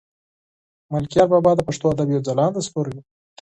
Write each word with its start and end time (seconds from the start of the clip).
ملکیار 0.91 1.27
بابا 1.31 1.51
د 1.55 1.59
پښتو 1.67 1.85
ادب 1.93 2.07
یو 2.13 2.25
ځلاند 2.27 2.63
ستوری 2.67 2.91
دی. 2.95 3.01